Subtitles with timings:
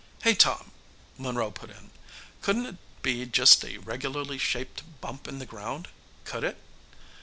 [0.23, 0.71] "Hey, Tom,"
[1.19, 1.91] Monroe put in.
[2.41, 5.89] "Couldn't be just a regularly shaped bump in the ground,
[6.25, 6.57] could it?"